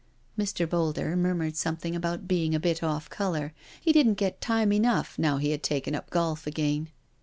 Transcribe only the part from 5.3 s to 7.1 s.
he had taken up golf again.